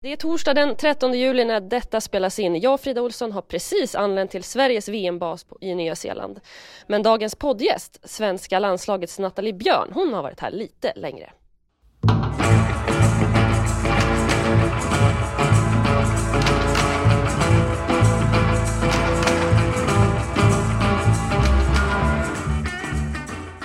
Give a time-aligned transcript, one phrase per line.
[0.00, 2.60] Det är torsdag den 13 juli när detta spelas in.
[2.60, 6.40] Jag och Frida Olsson har precis anlänt till Sveriges VM-bas i Nya Zeeland.
[6.86, 11.30] Men dagens poddgäst, svenska landslagets Nathalie Björn, hon har varit här lite längre.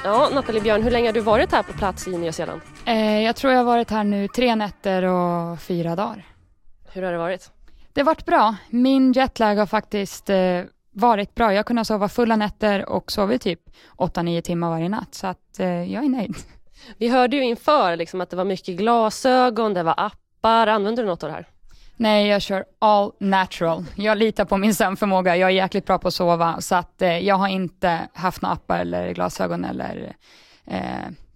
[0.03, 2.61] Ja, Nathalie Björn, hur länge har du varit här på plats i Nya Zeeland?
[2.85, 6.25] Eh, jag tror jag har varit här nu tre nätter och fyra dagar.
[6.91, 7.51] Hur har det varit?
[7.93, 8.55] Det har varit bra.
[8.69, 10.61] Min jetlag har faktiskt eh,
[10.91, 11.51] varit bra.
[11.51, 13.59] Jag har kunnat sova fulla nätter och sovit typ
[13.97, 16.35] 8-9 timmar varje natt, så att eh, jag är nöjd.
[16.97, 20.67] Vi hörde ju inför liksom, att det var mycket glasögon, det var appar.
[20.67, 21.47] Använder du något av det här?
[21.97, 23.85] Nej, jag kör all natural.
[23.95, 25.37] Jag litar på min sömnförmåga.
[25.37, 28.53] Jag är jäkligt bra på att sova, så att eh, jag har inte haft några
[28.53, 30.15] appar eller glasögon eller
[30.65, 30.79] eh,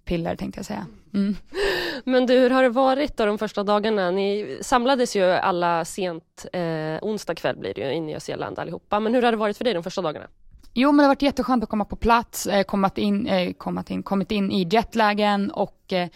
[0.06, 0.86] piller tänkte jag säga.
[1.14, 1.36] Mm.
[2.04, 4.12] Men du, hur har det varit då de första dagarna?
[4.12, 6.62] Ni samlades ju alla sent, eh,
[7.02, 9.00] onsdag kväll blir det ju i Nya Zeeland allihopa.
[9.00, 10.28] Men hur har det varit för dig de första dagarna?
[10.74, 13.90] Jo, men det har varit jätteskönt att komma på plats, eh, kommit, in, eh, kommit,
[13.90, 16.08] in, kommit in i jetlagen och eh,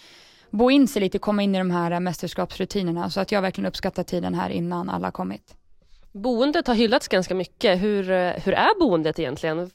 [0.52, 3.10] bo in sig lite, komma in i de här mästerskapsrutinerna.
[3.10, 5.56] Så att jag verkligen uppskattar tiden här innan alla kommit.
[6.12, 7.82] Boendet har hyllats ganska mycket.
[7.82, 9.72] Hur, eh, hur är boendet egentligen?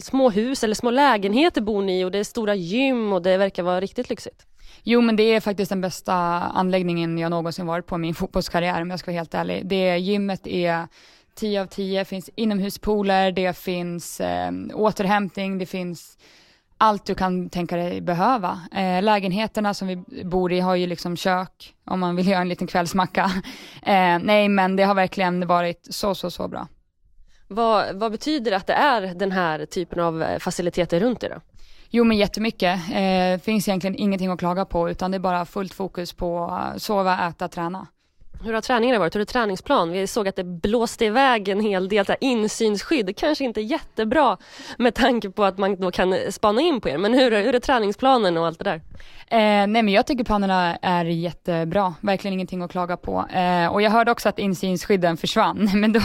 [0.00, 3.36] Små hus eller små lägenheter bor ni i och det är stora gym och det
[3.36, 4.46] verkar vara riktigt lyxigt.
[4.82, 8.90] Jo men det är faktiskt den bästa anläggningen jag någonsin varit på min fotbollskarriär om
[8.90, 9.66] jag ska vara helt ärlig.
[9.66, 10.88] Det gymmet är
[11.34, 16.18] 10 av 10, det finns inomhuspooler, det finns eh, återhämtning, det finns
[16.78, 18.60] allt du kan tänka dig behöva.
[18.72, 22.48] Eh, lägenheterna som vi bor i har ju liksom kök om man vill göra en
[22.48, 23.30] liten kvällsmacka.
[23.82, 26.68] Eh, nej men det har verkligen varit så, så, så bra.
[27.48, 31.30] Vad, vad betyder det att det är den här typen av eh, faciliteter runt er
[31.30, 31.40] då?
[31.90, 32.80] Jo men jättemycket.
[32.88, 36.60] Det eh, finns egentligen ingenting att klaga på utan det är bara fullt fokus på
[36.76, 37.86] sova, äta, träna.
[38.44, 39.14] Hur har träningarna varit?
[39.14, 39.90] Hur är träningsplan?
[39.92, 43.16] Vi såg att det blåste iväg en hel del insynsskydd.
[43.16, 44.36] Kanske inte jättebra
[44.78, 46.98] med tanke på att man då kan spana in på er.
[46.98, 48.76] Men hur, hur är träningsplanen och allt det där?
[49.28, 51.94] Eh, nej men jag tycker planerna är jättebra.
[52.00, 53.26] Verkligen ingenting att klaga på.
[53.32, 55.70] Eh, och jag hörde också att insynsskydden försvann.
[55.80, 56.00] Men då,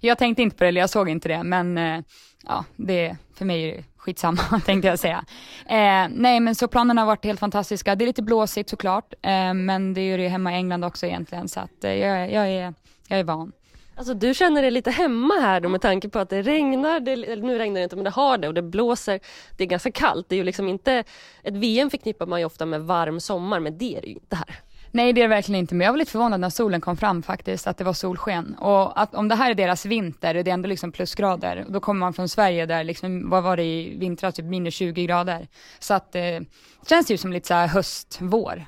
[0.00, 1.42] jag tänkte inte på det, eller jag såg inte det.
[1.42, 2.00] Men eh,
[2.46, 5.24] ja, det, för mig är det skitsamma tänkte jag säga.
[5.66, 7.94] Eh, nej men så planerna har varit helt fantastiska.
[7.94, 11.48] Det är lite blåsigt såklart, eh, men det är ju hemma i England också egentligen
[11.48, 12.74] så att eh, jag, jag, är,
[13.08, 13.52] jag är van.
[13.94, 17.16] Alltså du känner dig lite hemma här då med tanke på att det regnar, det,
[17.16, 19.20] nu regnar det inte men det har det och det blåser.
[19.56, 21.04] Det är ganska kallt, det är ju liksom inte,
[21.42, 24.36] ett VM förknippar man ju ofta med varm sommar men det är det ju inte
[24.36, 24.60] här.
[24.92, 27.22] Nej det är det verkligen inte, men jag var lite förvånad när solen kom fram
[27.22, 28.54] faktiskt, att det var solsken.
[28.54, 32.00] Och att om det här är deras vinter, det är ändå liksom plusgrader, då kommer
[32.00, 35.48] man från Sverige där liksom, vad var det i vintras, typ minus 20 grader.
[35.78, 38.64] Så att eh, det känns ju som lite så här höst, vår.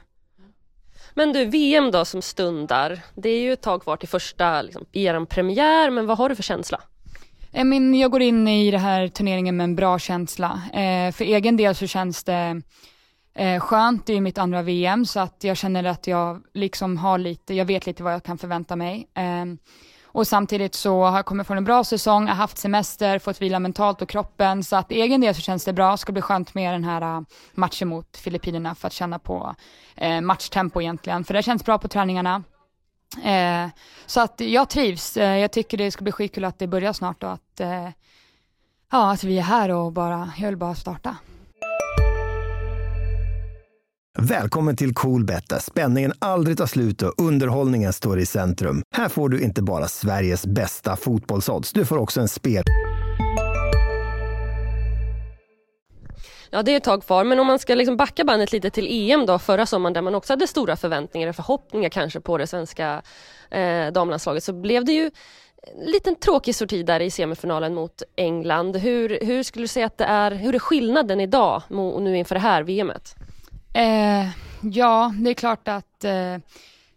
[1.14, 4.84] Men du, VM då som stundar, det är ju ett tag kvar till första liksom,
[4.92, 6.80] er premiär, men vad har du för känsla?
[7.52, 7.64] Eh,
[8.00, 10.62] jag går in i den här turneringen med en bra känsla.
[10.72, 12.62] Eh, för egen del så känns det
[13.34, 14.06] eh, skönt.
[14.06, 17.54] Det är ju mitt andra VM så att jag känner att jag liksom har lite,
[17.54, 19.08] jag vet lite vad jag kan förvänta mig.
[19.14, 19.44] Eh,
[20.14, 23.58] och samtidigt så har jag kommit från en bra säsong, har haft semester, fått vila
[23.58, 24.64] mentalt och kroppen.
[24.64, 25.90] Så att egen del så känns det bra.
[25.90, 27.20] Det ska bli skönt med den här eh,
[27.54, 29.54] matchen mot Filippinerna för att känna på
[29.96, 31.24] eh, matchtempo egentligen.
[31.24, 32.42] För det känns bra på träningarna.
[33.24, 33.68] Eh,
[34.06, 35.16] så att jag trivs.
[35.16, 37.88] Eh, jag tycker det ska bli skitkul att det börjar snart och att, eh,
[38.90, 41.16] ja, att vi är här och bara, jag vill bara starta.
[44.28, 48.82] Välkommen till Coolbet där spänningen aldrig tar slut och underhållningen står i centrum.
[48.94, 52.64] Här får du inte bara Sveriges bästa fotbollsodds, du får också en spel...
[56.50, 59.10] Ja, det är ett tag kvar, men om man ska liksom backa bandet lite till
[59.10, 62.46] EM då förra sommaren där man också hade stora förväntningar och förhoppningar kanske på det
[62.46, 63.02] svenska
[63.50, 65.10] eh, damlandslaget så blev det ju
[65.84, 68.76] en liten tråkig sorti där i semifinalen mot England.
[68.76, 71.62] Hur, hur skulle du säga att det är, hur är skillnaden idag
[72.00, 73.16] nu inför det här VMet?
[73.72, 74.28] Eh,
[74.60, 76.36] ja, det är klart att eh,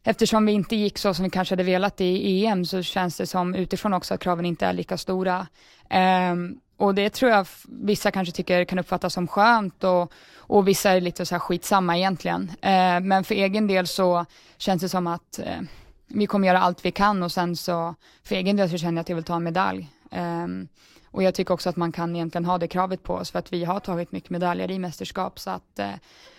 [0.03, 3.27] eftersom vi inte gick så som vi kanske hade velat i EM så känns det
[3.27, 5.47] som utifrån också att kraven inte är lika stora.
[5.89, 6.35] Eh,
[6.77, 11.01] och det tror jag vissa kanske tycker kan uppfattas som skönt och, och vissa är
[11.01, 12.51] lite så här skitsamma egentligen.
[12.61, 14.25] Eh, men för egen del så
[14.57, 15.61] känns det som att eh,
[16.07, 19.01] vi kommer göra allt vi kan och sen så för egen del så känner jag
[19.01, 19.89] att jag vill ta en medalj.
[20.11, 20.67] Ehm,
[21.15, 23.53] och jag tycker också att man kan egentligen ha det kravet på oss för att
[23.53, 25.89] vi har tagit mycket medaljer i mästerskap så att eh,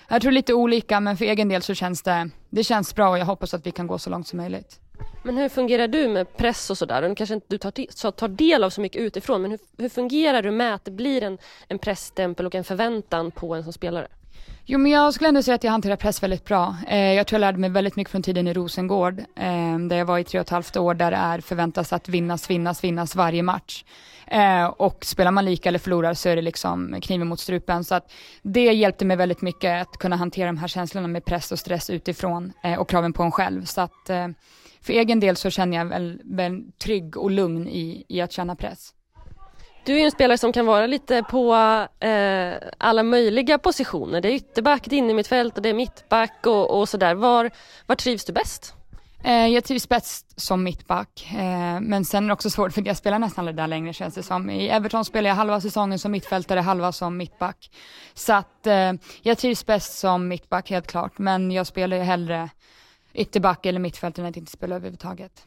[0.08, 3.19] jag tror lite olika men för egen del så känns det, det känns bra och
[3.19, 4.81] jag hoppas att vi kan gå så långt som möjligt.
[5.23, 7.14] Men hur fungerar du med press och sådär?
[7.14, 10.50] kanske inte du tar, tar del av så mycket utifrån men hur, hur fungerar du
[10.50, 11.38] med att det blir en,
[11.69, 14.08] en pressstämpel och en förväntan på en som spelare?
[14.68, 16.76] Jo men jag skulle ändå säga att jag hanterar press väldigt bra.
[16.88, 20.04] Eh, jag tror jag lärde mig väldigt mycket från tiden i Rosengård, eh, där jag
[20.04, 23.16] var i tre och ett halvt år, där det är förväntas att vinnas, vinnas, vinnas
[23.16, 23.84] varje match.
[24.26, 27.84] Eh, och spelar man lika eller förlorar så är det liksom kniven mot strupen.
[27.84, 28.12] Så att
[28.42, 31.90] det hjälpte mig väldigt mycket att kunna hantera de här känslorna med press och stress
[31.90, 33.64] utifrån eh, och kraven på en själv.
[33.64, 34.28] Så att eh,
[34.80, 38.56] för egen del så känner jag väl, väl trygg och lugn i, i att känna
[38.56, 38.92] press.
[39.86, 41.54] Du är ju en spelare som kan vara lite på
[42.06, 44.20] eh, alla möjliga positioner.
[44.20, 46.88] Det är ytterback, det är inne i mitt fält och det är mittback och, och
[46.88, 47.14] sådär.
[47.14, 47.50] Var,
[47.86, 48.74] var trivs du bäst?
[49.24, 52.96] Eh, jag trivs bäst som mittback, eh, men sen är det också svårt för jag
[52.96, 54.50] spelar nästan aldrig där längre känns det som.
[54.50, 57.70] I Everton spelar jag halva säsongen som mittfältare, halva som mittback.
[58.14, 58.92] Så att eh,
[59.22, 62.48] jag trivs bäst som mittback helt klart, men jag spelar ju hellre
[63.14, 65.46] ytterback eller mittfältare än att inte spela överhuvudtaget.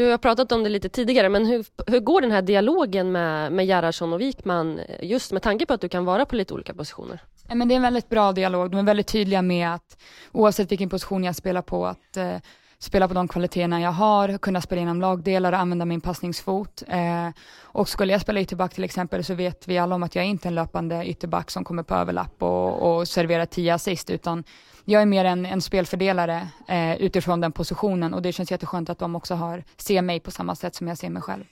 [0.00, 3.52] Du har pratat om det lite tidigare, men hur, hur går den här dialogen med,
[3.52, 6.74] med Gerhardsson och Wikman just med tanke på att du kan vara på lite olika
[6.74, 7.20] positioner?
[7.54, 8.70] Men det är en väldigt bra dialog.
[8.70, 9.98] De är väldigt tydliga med att
[10.32, 12.36] oavsett vilken position jag spelar på, att eh,
[12.80, 16.82] spela på de kvaliteterna jag har, kunna spela inom lagdelar och använda min passningsfot.
[16.88, 17.28] Eh,
[17.62, 20.28] och skulle jag spela ytterback till exempel så vet vi alla om att jag är
[20.28, 24.44] inte en löpande ytterback som kommer på överlapp och, och serverar tio assist, utan
[24.84, 28.98] jag är mer en, en spelfördelare eh, utifrån den positionen och det känns jätteskönt att
[28.98, 31.44] de också har, ser mig på samma sätt som jag ser mig själv.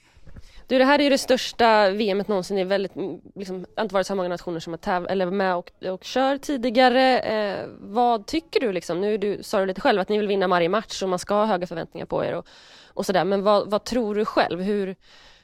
[0.69, 2.55] Du, det här är ju det största VMet någonsin.
[2.55, 2.91] Det är väldigt,
[3.35, 7.19] liksom, inte varit så många nationer som har tävlat eller med och, och kör tidigare.
[7.19, 9.01] Eh, vad tycker du liksom?
[9.01, 11.33] Nu du, sa du lite själv att ni vill vinna varje match och man ska
[11.33, 12.47] ha höga förväntningar på er och,
[12.87, 13.25] och sådär.
[13.25, 14.61] Men vad, vad tror du själv?
[14.61, 14.95] Hur,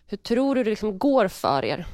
[0.08, 1.86] hur tror du det liksom går för er?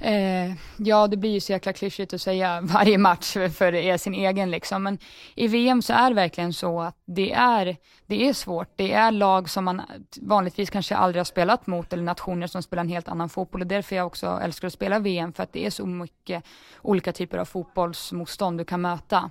[0.00, 3.96] Eh, ja, det blir ju så jäkla klyschigt att säga varje match för, för är
[3.96, 4.82] sin egen liksom.
[4.82, 4.98] Men
[5.34, 7.76] i VM så är det verkligen så att det är,
[8.06, 8.68] det är svårt.
[8.76, 9.82] Det är lag som man
[10.20, 13.60] vanligtvis kanske aldrig har spelat mot eller nationer som spelar en helt annan fotboll.
[13.60, 16.44] Och därför jag också älskar att spela VM för att det är så mycket
[16.82, 19.30] olika typer av fotbollsmotstånd du kan möta.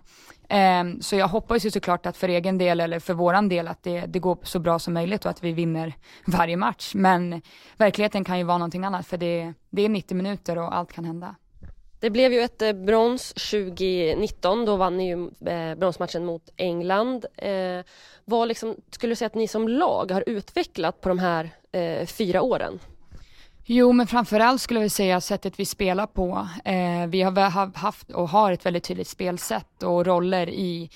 [0.49, 3.83] Ehm, så jag hoppas ju såklart att för egen del eller för våran del att
[3.83, 5.93] det, det går så bra som möjligt och att vi vinner
[6.27, 6.91] varje match.
[6.95, 7.41] Men
[7.77, 11.05] verkligheten kan ju vara någonting annat för det, det är 90 minuter och allt kan
[11.05, 11.35] hända.
[11.99, 17.25] Det blev ju ett eh, brons 2019, då vann ni ju eh, bronsmatchen mot England.
[17.37, 17.85] Eh,
[18.25, 22.05] vad liksom, skulle du säga att ni som lag har utvecklat på de här eh,
[22.05, 22.79] fyra åren?
[23.71, 26.47] Jo, men framförallt skulle jag säga sättet vi spelar på.
[26.65, 30.89] Eh, vi har haft och har ett väldigt tydligt spelsätt och roller i,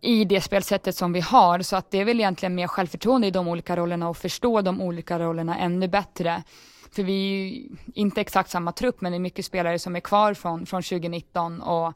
[0.00, 1.62] i det spelsättet som vi har.
[1.62, 4.80] Så att det är väl egentligen mer självförtroende i de olika rollerna och förstå de
[4.80, 6.42] olika rollerna ännu bättre.
[6.90, 10.00] För vi är ju inte exakt samma trupp, men det är mycket spelare som är
[10.00, 11.92] kvar från, från 2019 och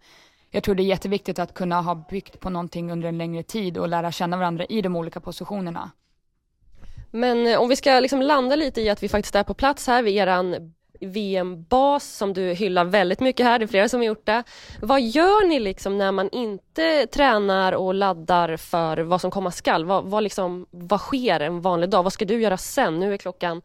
[0.50, 3.78] jag tror det är jätteviktigt att kunna ha byggt på någonting under en längre tid
[3.78, 5.90] och lära känna varandra i de olika positionerna.
[7.16, 9.86] Men eh, om vi ska liksom landa lite i att vi faktiskt är på plats
[9.86, 14.06] här vid eran VM-bas som du hyllar väldigt mycket här, det är flera som har
[14.06, 14.42] gjort det.
[14.80, 19.84] Vad gör ni liksom när man inte tränar och laddar för vad som komma skall?
[19.84, 22.02] Vad, vad, liksom, vad sker en vanlig dag?
[22.02, 23.00] Vad ska du göra sen?
[23.00, 23.62] Nu är klockan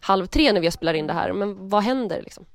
[0.00, 2.46] halv tre när vi spelar in det här, men vad händer liksom?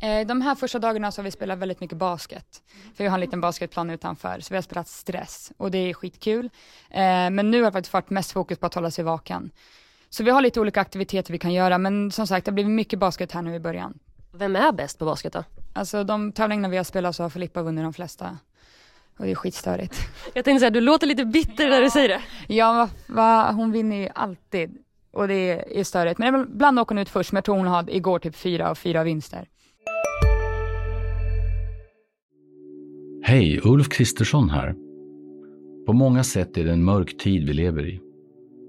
[0.00, 2.62] Eh, de här första dagarna så har vi spelat väldigt mycket basket.
[2.96, 5.94] För vi har en liten basketplan utanför, så vi har spelat stress och det är
[5.94, 6.50] skitkul.
[6.90, 9.50] Eh, men nu har det faktiskt varit mest fokus på att hålla sig vaken.
[10.14, 12.98] Så vi har lite olika aktiviteter vi kan göra, men som sagt det blivit mycket
[12.98, 13.98] basket här nu i början.
[14.32, 15.44] Vem är bäst på basket då?
[15.72, 18.38] Alltså de tävlingarna vi har spelat så har Filippa vunnit de flesta.
[19.18, 19.96] Och det är skitstörigt.
[20.34, 22.20] Jag tänkte säga, du låter lite bitter när du säger det.
[22.54, 24.78] Ja, va, va, hon vinner ju alltid.
[25.10, 26.18] Och det är störigt.
[26.18, 28.74] Men ibland åker hon ut först, men jag tror hon hade igår typ fyra av
[28.74, 29.48] fyra vinster.
[33.22, 34.74] Hej, Ulf Kristersson här.
[35.86, 38.03] På många sätt är det en mörk tid vi lever i.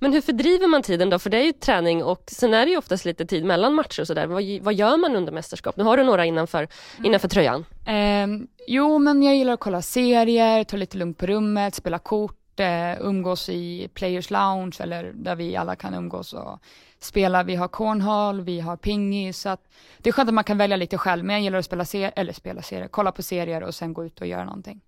[0.00, 1.18] Men hur fördriver man tiden då?
[1.18, 4.00] För det är ju träning och sen är det ju oftast lite tid mellan matcher
[4.00, 4.26] och sådär.
[4.26, 5.76] Vad, vad gör man under mästerskap?
[5.76, 6.68] Nu har du några innanför,
[7.04, 7.64] innanför tröjan.
[7.86, 8.26] Eh,
[8.66, 13.00] jo, men jag gillar att kolla serier, ta lite lugnt på rummet, spela kort, eh,
[13.00, 16.58] umgås i Players Lounge eller där vi alla kan umgås och
[16.98, 17.42] spela.
[17.42, 19.56] Vi har cornhole, vi har pingis, så
[19.98, 22.12] det är skönt att man kan välja lite själv, men jag gillar att spela serier,
[22.16, 24.80] eller spela serier, kolla på serier och sen gå ut och göra någonting.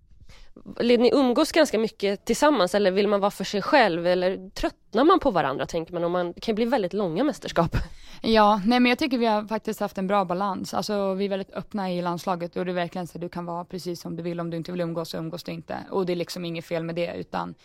[0.79, 5.19] Ni umgås ganska mycket tillsammans eller vill man vara för sig själv eller tröttnar man
[5.19, 6.03] på varandra tänker man?
[6.03, 7.75] Och man, kan bli väldigt långa mästerskap.
[8.21, 10.73] Ja, nej men jag tycker vi har faktiskt haft en bra balans.
[10.73, 13.45] Alltså vi är väldigt öppna i landslaget och det är verkligen så att du kan
[13.45, 14.39] vara precis som du vill.
[14.39, 15.77] Om du inte vill umgås så umgås du inte.
[15.89, 17.55] Och det är liksom inget fel med det utan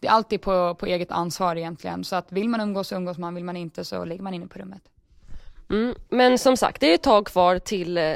[0.00, 2.04] det är alltid på, på eget ansvar egentligen.
[2.04, 4.46] Så att vill man umgås så umgås man, vill man inte så ligger man inne
[4.46, 4.82] på rummet.
[5.70, 8.14] Mm, men som sagt, det är ett tag kvar till eh,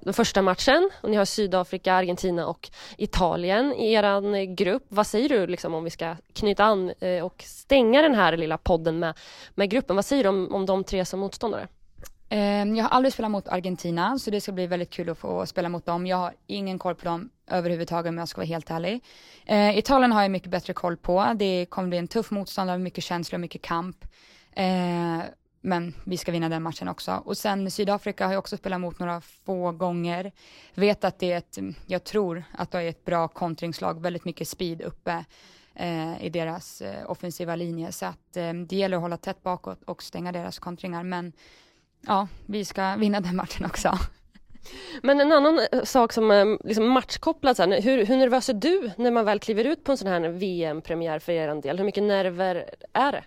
[0.00, 4.84] den första matchen och ni har Sydafrika, Argentina och Italien i er eh, grupp.
[4.88, 8.58] Vad säger du liksom, om vi ska knyta an eh, och stänga den här lilla
[8.58, 9.14] podden med,
[9.54, 9.96] med gruppen?
[9.96, 11.68] Vad säger du om, om de tre som motståndare?
[12.28, 15.46] Ehm, jag har aldrig spelat mot Argentina så det ska bli väldigt kul att få
[15.46, 16.06] spela mot dem.
[16.06, 19.04] Jag har ingen koll på dem överhuvudtaget om jag ska vara helt ärlig.
[19.46, 21.32] Ehm, Italien har jag mycket bättre koll på.
[21.36, 24.04] Det kommer bli en tuff motståndare, mycket känslor, mycket kamp.
[24.52, 25.18] Eh,
[25.60, 27.22] men vi ska vinna den matchen också.
[27.24, 30.32] Och sen Sydafrika har jag också spelat mot några få gånger.
[30.74, 34.48] Vet att det är ett, jag tror att det är ett bra kontringslag, väldigt mycket
[34.48, 35.24] speed uppe
[35.74, 37.92] eh, i deras eh, offensiva linje.
[37.92, 41.02] Så att eh, det gäller att hålla tätt bakåt och stänga deras kontringar.
[41.02, 41.32] Men
[42.00, 43.98] ja, vi ska vinna den matchen också.
[45.02, 48.54] Men en annan eh, sak som är liksom matchkopplad, så här, hur, hur nervös är
[48.54, 51.78] du när man väl kliver ut på en sån här VM-premiär för er del?
[51.78, 53.24] Hur mycket nerver är det?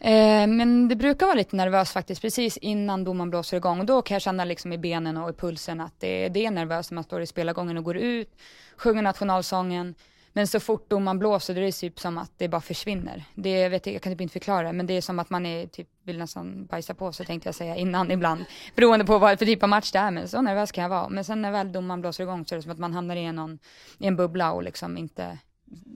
[0.00, 4.02] Eh, men det brukar vara lite nervöst faktiskt precis innan domaren blåser igång och då
[4.02, 6.94] kan jag känna liksom i benen och i pulsen att det, det är nervöst när
[6.94, 8.36] man står i spelargången och går ut,
[8.76, 9.94] sjunger nationalsången.
[10.32, 13.24] Men så fort domaren blåser då är det typ som att det bara försvinner.
[13.34, 15.46] Det vet jag, jag kan typ inte förklara det, men det är som att man
[15.46, 18.44] är typ, vill nästan bajsa på sig tänkte jag säga innan ibland.
[18.74, 21.08] Beroende på vad för typ av match det är, men så nervös kan jag vara.
[21.08, 23.32] Men sen när väl domaren blåser igång så är det som att man hamnar i,
[23.32, 23.58] någon,
[23.98, 25.38] i en bubbla och liksom inte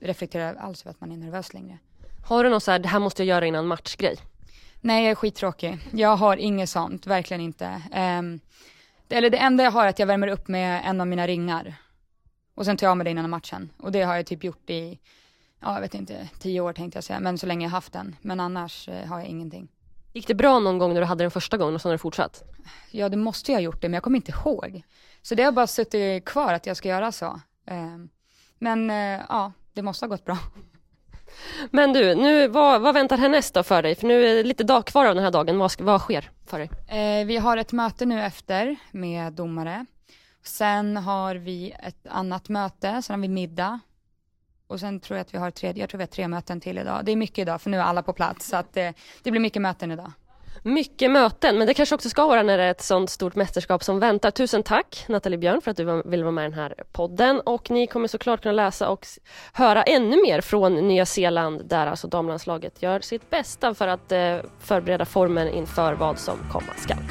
[0.02, 1.78] reflekterar alls över att man är nervös längre.
[2.24, 4.16] Har du något så här, det här måste jag göra innan matchgrej?
[4.80, 5.78] Nej, jag är skittråkig.
[5.92, 7.82] Jag har inget sånt, verkligen inte.
[8.18, 8.40] Um,
[9.08, 11.26] det, eller det enda jag har är att jag värmer upp med en av mina
[11.26, 11.74] ringar.
[12.54, 13.72] Och sen tar jag av mig det innan matchen.
[13.78, 14.98] Och det har jag typ gjort i,
[15.60, 18.16] ja jag vet inte, tio år tänkte jag säga, men så länge jag haft den.
[18.20, 19.68] Men annars eh, har jag ingenting.
[20.12, 21.98] Gick det bra någon gång när du hade den första gången och så har det
[21.98, 22.42] fortsatt?
[22.90, 24.82] Ja, det måste jag ha gjort det, men jag kommer inte ihåg.
[25.22, 27.40] Så det har bara suttit kvar att jag ska göra så.
[27.70, 28.08] Um,
[28.58, 30.38] men uh, ja, det måste ha gått bra.
[31.70, 33.94] Men du, nu, vad, vad väntar härnäst då för dig?
[33.94, 35.58] För nu är det lite dag kvar av den här dagen.
[35.58, 36.70] Vad, vad sker för dig?
[36.88, 39.86] Eh, vi har ett möte nu efter med domare.
[40.42, 43.80] Sen har vi ett annat möte, sen har vi middag.
[44.66, 46.78] Och sen tror jag att vi har tre, jag tror vi har tre möten till
[46.78, 47.04] idag.
[47.04, 48.90] Det är mycket idag för nu är alla på plats så att eh,
[49.22, 50.12] det blir mycket möten idag.
[50.62, 53.84] Mycket möten, men det kanske också ska vara när det är ett sånt stort mästerskap
[53.84, 54.30] som väntar.
[54.30, 57.70] Tusen tack Nathalie Björn för att du ville vara med i den här podden och
[57.70, 59.06] ni kommer såklart kunna läsa och
[59.52, 64.36] höra ännu mer från Nya Zeeland där alltså damlandslaget gör sitt bästa för att eh,
[64.58, 67.04] förbereda formen inför vad som komma skall.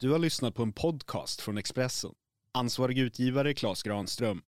[0.00, 2.10] Du har lyssnat på en podcast från Expressen.
[2.54, 4.42] Ansvarig utgivare Klas Granström